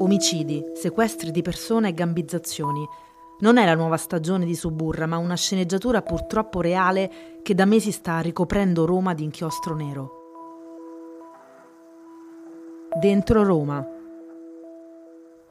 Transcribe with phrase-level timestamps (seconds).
[0.00, 2.86] Omicidi, sequestri di persone e gambizzazioni.
[3.40, 7.90] Non è la nuova stagione di Suburra, ma una sceneggiatura purtroppo reale che da mesi
[7.90, 10.12] sta ricoprendo Roma di inchiostro nero.
[13.00, 13.84] Dentro Roma.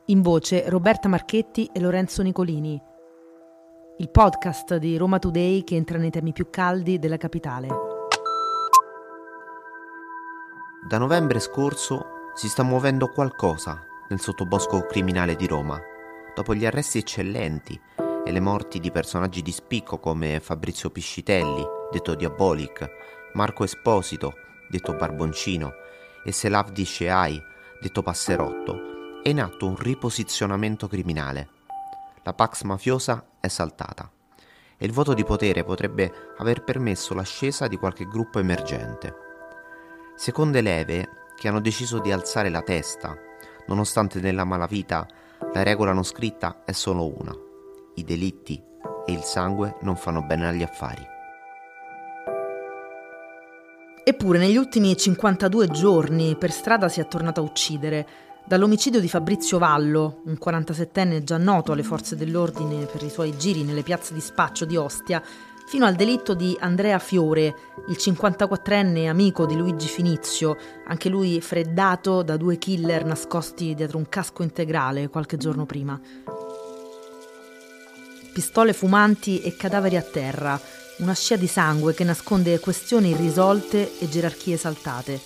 [0.05, 2.81] In voce Roberta Marchetti e Lorenzo Nicolini.
[3.97, 7.67] Il podcast di Roma Today che entra nei temi più caldi della capitale.
[10.87, 15.81] Da novembre scorso si sta muovendo qualcosa nel sottobosco criminale di Roma
[16.37, 17.79] dopo gli arresti eccellenti
[18.23, 22.87] e le morti di personaggi di spicco come Fabrizio Piscitelli, detto Diabolic,
[23.33, 24.35] Marco Esposito,
[24.69, 25.71] detto Barboncino,
[26.23, 27.41] e Selavdi Sheai,
[27.81, 31.49] detto Passerotto, è in atto un riposizionamento criminale.
[32.23, 34.11] La Pax mafiosa è saltata
[34.77, 39.15] e il voto di potere potrebbe aver permesso l'ascesa di qualche gruppo emergente.
[40.15, 43.17] Seconde leve che hanno deciso di alzare la testa,
[43.67, 45.07] nonostante nella malavita
[45.53, 47.33] la regola non scritta è solo una.
[47.95, 48.61] I delitti
[49.05, 51.15] e il sangue non fanno bene agli affari.
[54.03, 58.07] Eppure negli ultimi 52 giorni per strada si è tornato a uccidere.
[58.45, 63.63] Dall'omicidio di Fabrizio Vallo, un 47enne già noto alle forze dell'ordine per i suoi giri
[63.63, 65.21] nelle piazze di spaccio di Ostia,
[65.67, 67.53] fino al delitto di Andrea Fiore,
[67.89, 74.07] il 54enne amico di Luigi Finizio, anche lui freddato da due killer nascosti dietro un
[74.07, 75.99] casco integrale qualche giorno prima.
[78.31, 80.59] Pistole fumanti e cadaveri a terra,
[80.99, 85.19] una scia di sangue che nasconde questioni irrisolte e gerarchie saltate.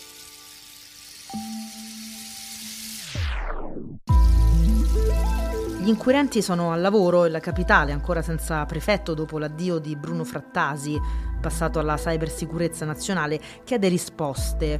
[5.81, 10.23] Gli inquirenti sono al lavoro e la capitale, ancora senza prefetto dopo l'addio di Bruno
[10.23, 10.95] Frattasi,
[11.41, 14.79] passato alla cybersicurezza nazionale, chiede risposte.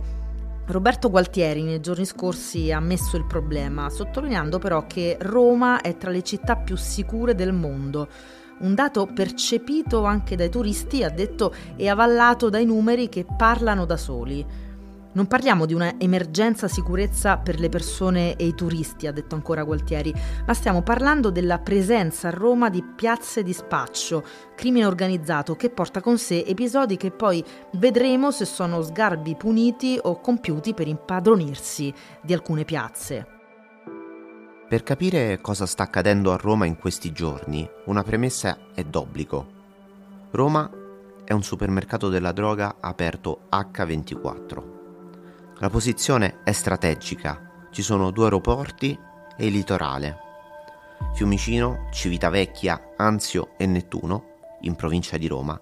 [0.67, 6.11] Roberto Gualtieri nei giorni scorsi ha ammesso il problema, sottolineando però che Roma è tra
[6.11, 8.07] le città più sicure del mondo.
[8.59, 13.97] Un dato percepito anche dai turisti, ha detto, e avallato dai numeri che parlano da
[13.97, 14.45] soli.
[15.13, 19.63] Non parliamo di una emergenza sicurezza per le persone e i turisti, ha detto ancora
[19.63, 20.13] Gualtieri,
[20.45, 24.23] ma stiamo parlando della presenza a Roma di piazze di spaccio,
[24.55, 30.21] crimine organizzato che porta con sé episodi che poi vedremo se sono sgarbi puniti o
[30.21, 33.27] compiuti per impadronirsi di alcune piazze.
[34.69, 39.59] Per capire cosa sta accadendo a Roma in questi giorni, una premessa è d'obbligo.
[40.31, 40.71] Roma
[41.25, 44.80] è un supermercato della droga aperto H24.
[45.61, 48.97] La posizione è strategica, ci sono due aeroporti
[49.37, 50.17] e il litorale.
[51.13, 55.61] Fiumicino, Civitavecchia, Anzio e Nettuno, in provincia di Roma,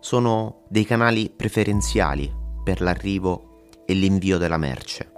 [0.00, 2.30] sono dei canali preferenziali
[2.62, 5.12] per l'arrivo e l'invio della merce.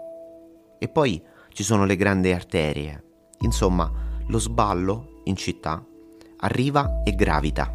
[0.78, 3.04] E poi ci sono le grandi arterie,
[3.40, 3.90] insomma
[4.28, 5.84] lo sballo in città
[6.40, 7.74] arriva e gravita.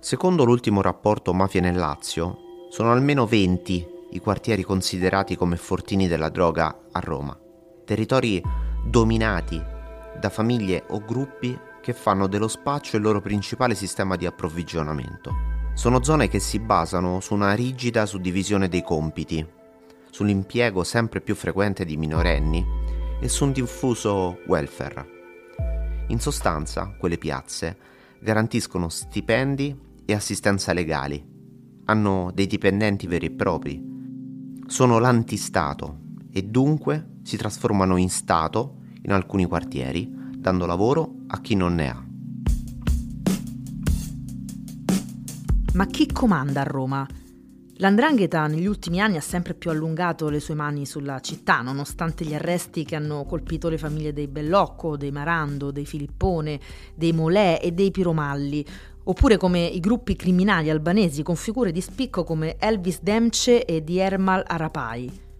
[0.00, 6.28] Secondo l'ultimo rapporto Mafia nel Lazio, sono almeno 20 i quartieri considerati come fortini della
[6.28, 7.38] droga a Roma,
[7.84, 8.42] territori
[8.84, 9.60] dominati
[10.18, 15.50] da famiglie o gruppi che fanno dello spaccio il loro principale sistema di approvvigionamento.
[15.74, 19.44] Sono zone che si basano su una rigida suddivisione dei compiti,
[20.10, 22.64] sull'impiego sempre più frequente di minorenni
[23.20, 25.20] e su un diffuso welfare.
[26.08, 27.76] In sostanza, quelle piazze
[28.20, 29.74] garantiscono stipendi
[30.04, 31.24] e assistenza legali,
[31.86, 33.91] hanno dei dipendenti veri e propri,
[34.72, 35.98] sono l'antistato
[36.32, 41.90] e dunque si trasformano in Stato in alcuni quartieri, dando lavoro a chi non ne
[41.90, 42.02] ha.
[45.74, 47.06] Ma chi comanda a Roma?
[47.76, 52.32] L'andrangheta negli ultimi anni ha sempre più allungato le sue mani sulla città, nonostante gli
[52.32, 56.60] arresti che hanno colpito le famiglie dei Bellocco, dei Marando, dei Filippone,
[56.94, 58.64] dei Molè e dei Piromalli,
[59.04, 63.98] oppure come i gruppi criminali albanesi con figure di spicco come Elvis Demce e di
[63.98, 65.30] Ermal Arapai.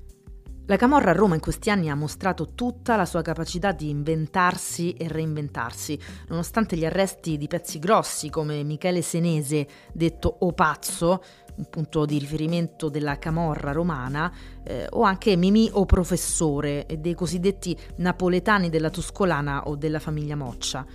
[0.66, 4.92] La Camorra a Roma in questi anni ha mostrato tutta la sua capacità di inventarsi
[4.92, 5.98] e reinventarsi,
[6.28, 11.22] nonostante gli arresti di pezzi grossi come Michele Senese, detto O Pazzo,
[11.57, 14.33] un punto di riferimento della Camorra romana,
[14.63, 20.36] eh, o anche Mimì o Professore e dei cosiddetti napoletani della Tuscolana o della famiglia
[20.36, 20.86] Moccia.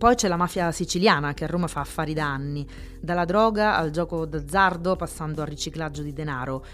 [0.00, 2.66] Poi c'è la mafia siciliana che a Roma fa affari da anni,
[2.98, 6.64] dalla droga al gioco d'azzardo passando al riciclaggio di denaro.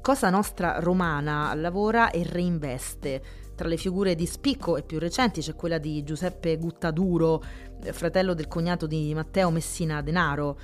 [0.00, 3.22] Cosa Nostra romana lavora e reinveste.
[3.56, 7.42] Tra le figure di spicco e più recenti c'è quella di Giuseppe Guttaduro,
[7.90, 10.56] fratello del cognato di Matteo Messina Denaro.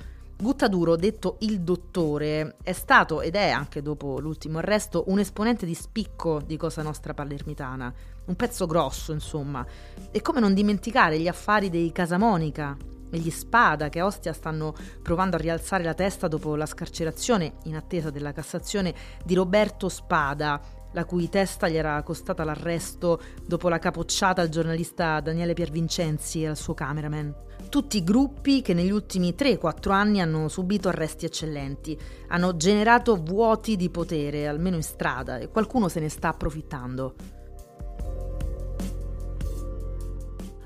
[0.43, 5.73] Guttaduro, detto il dottore, è stato ed è anche dopo l'ultimo arresto un esponente di
[5.73, 7.93] spicco di Cosa Nostra Palermitana,
[8.25, 9.65] un pezzo grosso insomma.
[10.11, 12.75] E come non dimenticare gli affari dei Casamonica
[13.09, 17.53] e gli Spada che a Ostia stanno provando a rialzare la testa dopo la scarcerazione,
[17.63, 18.93] in attesa della Cassazione,
[19.23, 20.59] di Roberto Spada,
[20.91, 26.49] la cui testa gli era costata l'arresto dopo la capocciata al giornalista Daniele Piervincenzi e
[26.49, 27.33] al suo cameraman.
[27.73, 31.97] Tutti gruppi che negli ultimi 3-4 anni hanno subito arresti eccellenti,
[32.27, 37.15] hanno generato vuoti di potere, almeno in strada, e qualcuno se ne sta approfittando.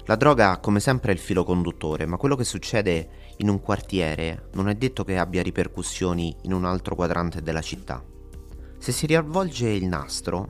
[0.03, 4.49] La droga ha come sempre il filo conduttore, ma quello che succede in un quartiere
[4.55, 8.03] non è detto che abbia ripercussioni in un altro quadrante della città.
[8.79, 10.45] Se si riavvolge il nastro,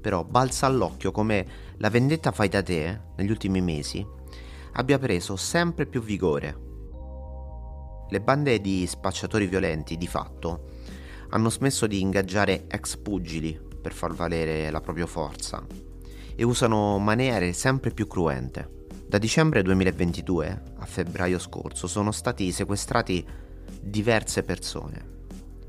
[0.00, 1.46] però balza all'occhio come
[1.76, 4.22] la vendetta fai da te negli ultimi mesi
[4.74, 6.62] abbia preso sempre più vigore.
[8.08, 10.70] Le bande di spacciatori violenti, di fatto,
[11.30, 15.64] hanno smesso di ingaggiare ex pugili per far valere la propria forza
[16.36, 18.86] e usano maniere sempre più cruente.
[19.06, 23.24] Da dicembre 2022 a febbraio scorso sono stati sequestrati
[23.80, 25.12] diverse persone.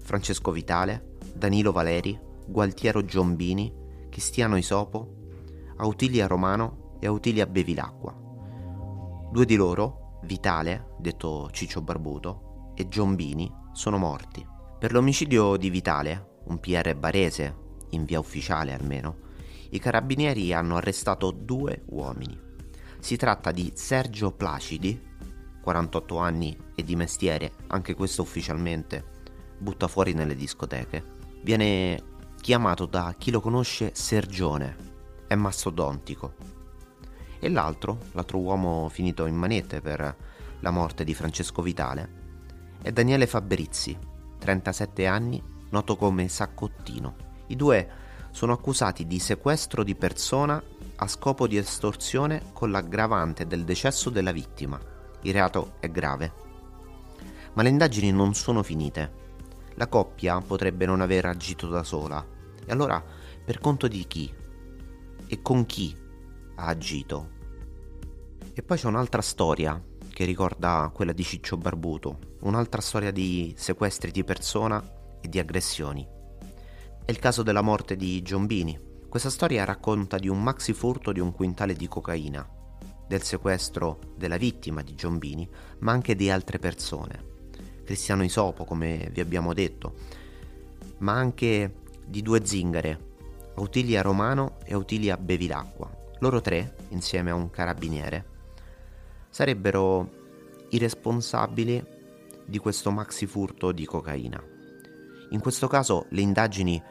[0.02, 2.18] Francesco Vitale, Danilo Valeri,
[2.48, 3.72] Gualtiero Giombini,
[4.10, 5.14] Cristiano Isopo,
[5.78, 8.25] Autilia Romano e Autilia Bevilacqua.
[9.36, 14.48] Due di loro, Vitale, detto Ciccio Barbuto, e Giombini, sono morti.
[14.80, 17.54] Per l'omicidio di Vitale, un PR barese,
[17.90, 19.18] in via ufficiale almeno,
[19.72, 22.40] i carabinieri hanno arrestato due uomini.
[23.00, 24.98] Si tratta di Sergio Placidi,
[25.62, 29.04] 48 anni e di mestiere, anche questo ufficialmente,
[29.58, 31.04] butta fuori nelle discoteche,
[31.44, 32.02] Viene
[32.40, 34.78] chiamato da chi lo conosce Sergione,
[35.28, 36.55] è mastodontico.
[37.46, 40.16] E l'altro, l'altro uomo finito in manette per
[40.62, 42.10] la morte di Francesco Vitale,
[42.82, 43.96] è Daniele Fabrizi,
[44.40, 45.40] 37 anni,
[45.70, 47.16] noto come Saccottino.
[47.46, 47.90] I due
[48.32, 50.60] sono accusati di sequestro di persona
[50.96, 54.80] a scopo di estorsione con l'aggravante del decesso della vittima.
[55.22, 56.34] Il reato è grave.
[57.54, 59.22] Ma le indagini non sono finite
[59.76, 62.26] la coppia potrebbe non aver agito da sola.
[62.66, 63.04] E allora,
[63.44, 64.34] per conto di chi?
[65.28, 66.04] E con chi
[66.56, 67.30] ha agito?
[68.54, 74.12] E poi c'è un'altra storia che ricorda quella di Ciccio Barbuto, un'altra storia di sequestri
[74.12, 74.82] di persona
[75.20, 76.08] e di aggressioni.
[77.04, 78.80] È il caso della morte di Giombini.
[79.10, 82.48] Questa storia racconta di un maxi furto di un quintale di cocaina,
[83.08, 85.48] del sequestro della vittima di Giombini,
[85.80, 87.34] ma anche di altre persone.
[87.84, 89.96] Cristiano Isopo, come vi abbiamo detto,
[91.00, 93.14] ma anche di due zingare,
[93.56, 96.04] Autilia Romano e Autilia Bevilacqua.
[96.20, 98.26] Loro tre, insieme a un carabiniere,
[99.30, 100.10] sarebbero
[100.70, 101.84] i responsabili
[102.46, 104.42] di questo maxi furto di cocaina.
[105.32, 106.82] In questo caso le indagini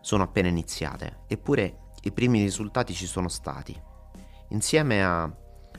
[0.00, 3.80] sono appena iniziate, eppure i primi risultati ci sono stati.
[4.48, 5.34] Insieme a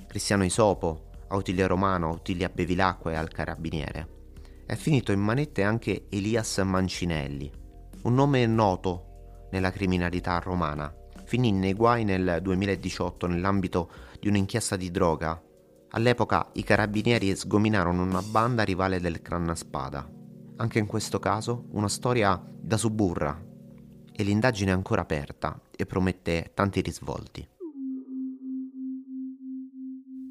[0.07, 4.17] Cristiano Isopo, Autilia Romano, Autilia Bevilacqua e al carabiniere,
[4.65, 7.51] è finito in manette anche Elias Mancinelli,
[8.03, 10.93] un nome noto nella criminalità romana.
[11.29, 15.39] Finì nei guai nel 2018 nell'ambito di un'inchiesta di droga.
[15.89, 20.09] All'epoca i carabinieri sgominarono una banda rivale del clan Spada.
[20.55, 23.39] Anche in questo caso una storia da suburra
[24.11, 27.47] e l'indagine è ancora aperta e promette tanti risvolti.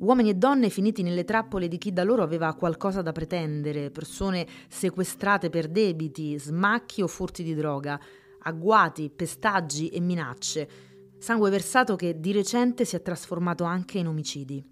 [0.00, 4.44] Uomini e donne finiti nelle trappole di chi da loro aveva qualcosa da pretendere, persone
[4.66, 8.00] sequestrate per debiti, smacchi o furti di droga,
[8.40, 10.87] agguati, pestaggi e minacce,
[11.18, 14.64] sangue versato che di recente si è trasformato anche in omicidi.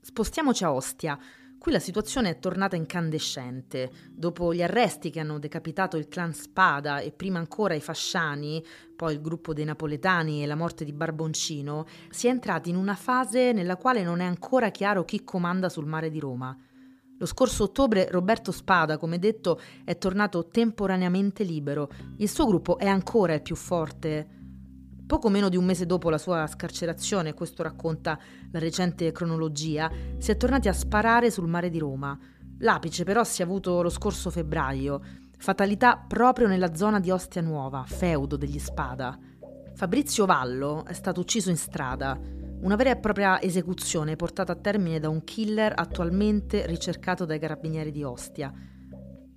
[0.00, 1.18] Spostiamoci a Ostia,
[1.60, 3.90] Qui la situazione è tornata incandescente.
[4.10, 8.64] Dopo gli arresti che hanno decapitato il clan Spada e prima ancora i fasciani,
[8.96, 12.94] poi il gruppo dei napoletani e la morte di Barboncino, si è entrati in una
[12.94, 16.56] fase nella quale non è ancora chiaro chi comanda sul mare di Roma.
[17.18, 21.90] Lo scorso ottobre Roberto Spada, come detto, è tornato temporaneamente libero.
[22.16, 24.39] Il suo gruppo è ancora il più forte
[25.10, 28.16] Poco meno di un mese dopo la sua scarcerazione, questo racconta
[28.52, 32.16] la recente cronologia, si è tornati a sparare sul mare di Roma.
[32.58, 35.02] L'apice però si è avuto lo scorso febbraio,
[35.36, 39.18] fatalità proprio nella zona di Ostia Nuova, feudo degli Spada.
[39.74, 42.16] Fabrizio Vallo è stato ucciso in strada,
[42.60, 47.90] una vera e propria esecuzione portata a termine da un killer attualmente ricercato dai carabinieri
[47.90, 48.54] di Ostia.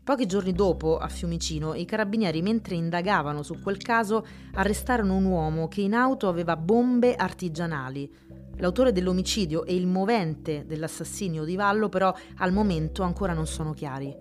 [0.04, 5.70] Pochi giorni dopo, a Fiumicino, i carabinieri, mentre indagavano su quel caso, arrestarono un uomo
[5.70, 8.14] che in auto aveva bombe artigianali.
[8.58, 14.14] L'autore dell'omicidio e il movente dell'assassinio di Vallo, però, al momento ancora non sono chiari.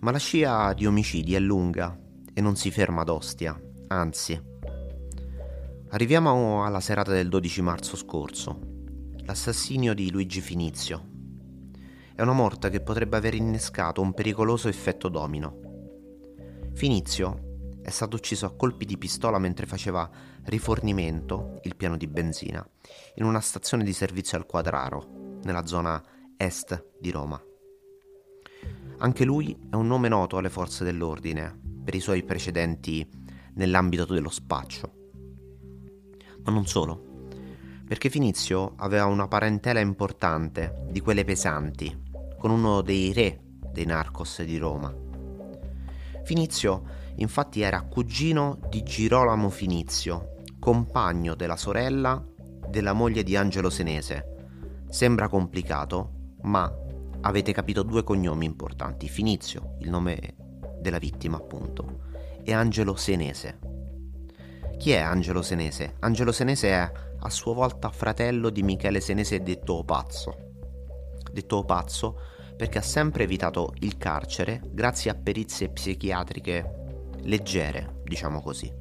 [0.00, 1.98] Ma la scia di omicidi è lunga
[2.34, 4.38] e non si ferma ad Ostia, anzi.
[5.88, 8.58] Arriviamo alla serata del 12 marzo scorso,
[9.24, 11.11] l'assassinio di Luigi Finizio.
[12.22, 15.58] È una morte che potrebbe aver innescato un pericoloso effetto domino.
[16.72, 20.08] Finizio è stato ucciso a colpi di pistola mentre faceva
[20.44, 22.64] rifornimento, il piano di benzina,
[23.16, 26.00] in una stazione di servizio al Quadraro, nella zona
[26.36, 27.42] est di Roma.
[28.98, 33.04] Anche lui è un nome noto alle forze dell'ordine per i suoi precedenti
[33.54, 34.92] nell'ambito dello spaccio.
[36.44, 37.26] Ma non solo,
[37.84, 42.01] perché Finizio aveva una parentela importante, di quelle pesanti,
[42.42, 43.38] con uno dei re
[43.70, 44.92] dei narcos di Roma.
[46.24, 46.82] Finizio
[47.18, 52.20] infatti era cugino di Girolamo Finizio, compagno della sorella
[52.68, 54.82] della moglie di Angelo Senese.
[54.88, 56.68] Sembra complicato, ma
[57.20, 60.34] avete capito due cognomi importanti, Finizio, il nome
[60.80, 62.00] della vittima appunto,
[62.42, 63.60] e Angelo Senese.
[64.78, 65.94] Chi è Angelo Senese?
[66.00, 70.50] Angelo Senese è a sua volta fratello di Michele Senese detto Pazzo.
[71.30, 76.80] Detto Pazzo perché ha sempre evitato il carcere grazie a perizie psichiatriche
[77.22, 78.72] leggere, diciamo così.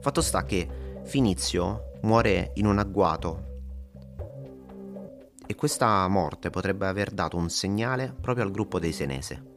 [0.00, 3.46] Fatto sta che Finizio muore in un agguato
[5.46, 9.56] e questa morte potrebbe aver dato un segnale proprio al gruppo dei Senese.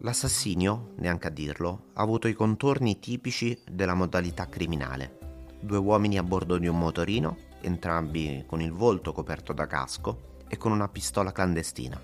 [0.00, 5.18] L'assassinio, neanche a dirlo, ha avuto i contorni tipici della modalità criminale.
[5.58, 10.56] Due uomini a bordo di un motorino, entrambi con il volto coperto da casco e
[10.56, 12.00] con una pistola clandestina.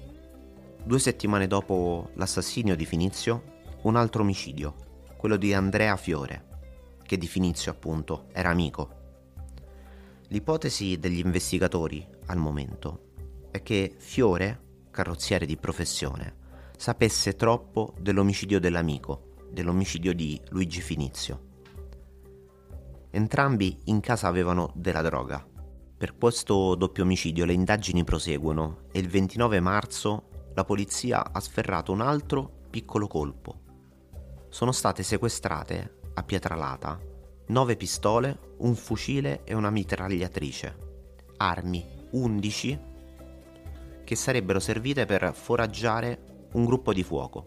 [0.85, 4.75] Due settimane dopo l'assassinio di Finizio, un altro omicidio,
[5.17, 6.49] quello di Andrea Fiore,
[7.03, 9.01] che di Finizio appunto era amico
[10.33, 13.11] L'ipotesi degli investigatori, al momento,
[13.51, 16.37] è che Fiore, carrozziere di professione,
[16.75, 21.51] sapesse troppo dell'omicidio dell'amico, dell'omicidio di Luigi Finizio.
[23.11, 25.47] Entrambi in casa avevano della droga.
[26.03, 31.93] Per questo doppio omicidio le indagini proseguono e il 29 marzo la polizia ha sferrato
[31.93, 33.61] un altro piccolo colpo.
[34.49, 36.99] Sono state sequestrate a Pietralata
[37.47, 40.77] nove pistole, un fucile e una mitragliatrice.
[41.37, 42.81] Armi 11
[44.03, 47.45] che sarebbero servite per foraggiare un gruppo di fuoco.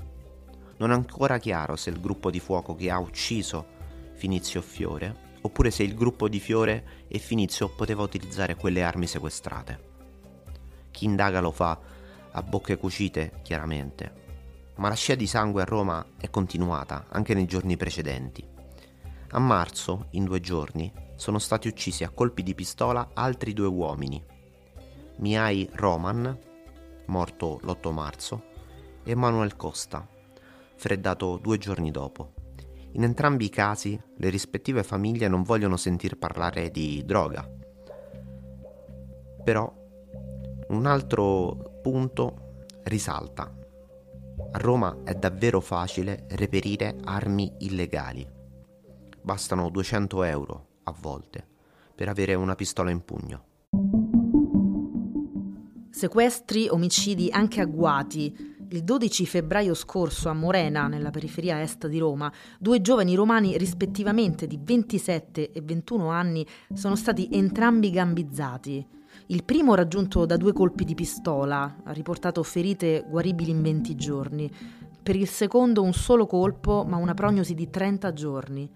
[0.78, 3.66] Non è ancora chiaro se il gruppo di fuoco che ha ucciso
[4.14, 9.94] Finizio Fiore oppure se il gruppo di Fiore e Finizio poteva utilizzare quelle armi sequestrate.
[10.90, 11.80] Chi indaga lo fa
[12.32, 14.24] a bocche cucite, chiaramente,
[14.78, 18.46] ma la scia di sangue a Roma è continuata anche nei giorni precedenti.
[19.30, 24.22] A marzo, in due giorni, sono stati uccisi a colpi di pistola altri due uomini.
[25.18, 26.38] Miai Roman,
[27.06, 28.44] morto l'8 marzo,
[29.04, 30.08] e Manuel Costa,
[30.76, 32.35] freddato due giorni dopo.
[32.96, 37.50] In entrambi i casi le rispettive famiglie non vogliono sentir parlare di droga.
[39.44, 39.74] Però
[40.70, 43.54] un altro punto risalta.
[44.52, 48.36] A Roma è davvero facile reperire armi illegali
[49.26, 51.46] bastano 200 euro a volte
[51.96, 53.44] per avere una pistola in pugno.
[55.90, 58.55] Sequestri, omicidi anche agguati.
[58.70, 64.48] Il 12 febbraio scorso a Morena, nella periferia est di Roma, due giovani romani rispettivamente
[64.48, 66.44] di 27 e 21 anni
[66.74, 68.86] sono stati entrambi gambizzati.
[69.28, 74.52] Il primo raggiunto da due colpi di pistola, ha riportato ferite guaribili in 20 giorni.
[75.04, 78.70] Per il secondo un solo colpo, ma una prognosi di 30 giorni.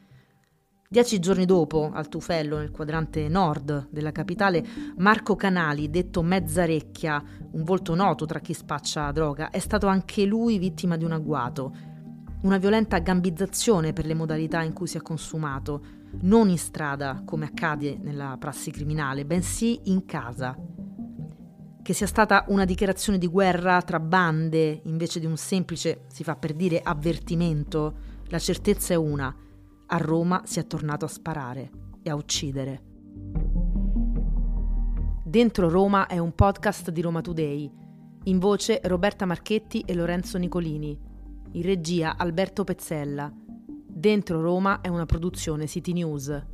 [0.92, 4.66] Dieci giorni dopo, al Tufello, nel quadrante nord della capitale,
[4.98, 10.58] Marco Canali, detto Mezzarecchia, un volto noto tra chi spaccia droga, è stato anche lui
[10.58, 11.76] vittima di un agguato.
[12.42, 15.84] Una violenta gambizzazione per le modalità in cui si è consumato,
[16.22, 20.58] non in strada come accade nella prassi criminale, bensì in casa.
[21.84, 26.36] Che sia stata una dichiarazione di guerra tra bande invece di un semplice, si fa
[26.36, 27.94] per dire, avvertimento,
[28.30, 29.32] la certezza è una
[29.92, 31.72] a Roma si è tornato a sparare
[32.04, 32.84] e a uccidere.
[35.24, 37.72] Dentro Roma è un podcast di Roma Today.
[38.26, 40.98] In voce Roberta Marchetti e Lorenzo Nicolini.
[41.52, 43.32] In regia Alberto Pezzella.
[43.36, 46.46] Dentro Roma è una produzione City News.